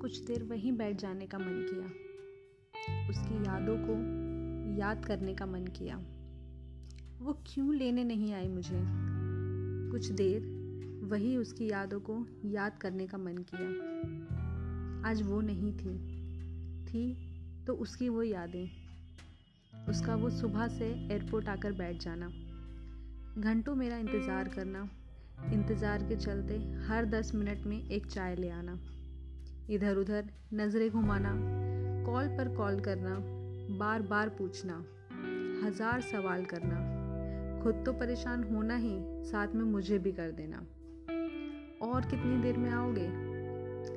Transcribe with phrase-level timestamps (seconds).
[0.00, 1.84] कुछ देर वहीं बैठ जाने का मन किया।
[3.10, 3.94] उसकी यादों को
[4.80, 5.96] याद करने का मन किया।
[7.20, 8.82] वो क्यों लेने नहीं आई मुझे?
[9.90, 10.60] कुछ देर
[11.02, 13.68] वही उसकी यादों को याद करने का मन किया।
[15.10, 15.98] आज वो नहीं थी।
[16.84, 17.16] थी
[17.66, 18.70] तो उसकी वो यादें।
[19.88, 22.28] उसका वो सुबह से एयरपोर्ट आकर बैठ जाना।
[23.38, 24.88] घंटों मेरा इंतज़ार करना।
[25.52, 26.58] इंतज़ार के चलते
[26.88, 28.78] हर दस मिनट में एक चाय ले आना।
[29.70, 31.32] इधर उधर नज़रें घुमाना,
[32.06, 33.16] कॉल पर कॉल करना
[33.78, 34.84] बार बार पूछना,
[35.66, 37.00] हज़ार सवाल करना।
[37.62, 40.56] खुद तो परेशान होना ही साथ में मुझे भी कर देना।
[41.86, 43.08] और कितनी देर में आओगे?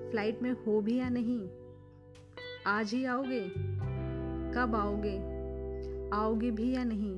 [0.10, 1.50] फ़्लाइट में हो भी या नहीं?
[2.68, 3.50] आज ही आओगे?
[4.56, 5.18] कब आओगे?
[6.14, 7.16] आओगे भी या नहीं?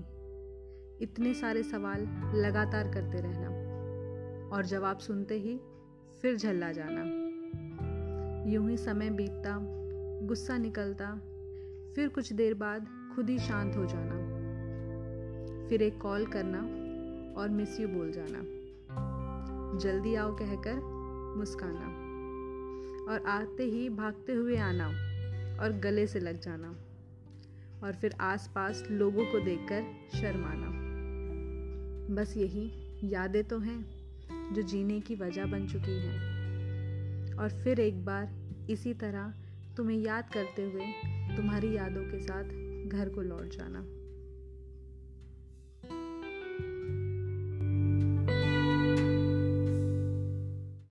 [1.01, 2.01] इतने सारे सवाल
[2.35, 3.64] लगातार करते रहना।
[4.53, 5.59] और जवाब सुनते ही
[6.21, 7.25] फिर झल्ला जाना।
[8.51, 9.59] यूँ ही समय बीतता,
[10.27, 11.21] गुस्सा निकलता,
[11.95, 14.35] फिर कुछ देर बाद खुद ही शांत हो जाना।
[15.67, 16.59] फिर एक कॉल करना
[17.41, 18.45] और मिस यू बोल जाना।
[19.77, 20.75] जल्दी आओ कहकर
[21.37, 22.05] मुस्काना
[23.13, 24.87] और आते ही भागते हुए आना
[25.63, 26.75] और गले से लग जाना
[27.83, 29.83] और फिर आसपास लोगों को देखकर
[30.17, 30.85] शर्माना।
[32.15, 32.71] बस यही,
[33.03, 34.04] यादें तो हैं।
[34.53, 36.35] जो जीने की वजह बन चुकी हैं।
[37.33, 38.33] और फिर एक बार
[38.69, 39.33] इसी तरह
[39.77, 40.85] तुम्हें याद करते हुए
[41.37, 42.43] तुम्हारी यादों के साथ
[42.89, 44.04] घर को लौट जाना।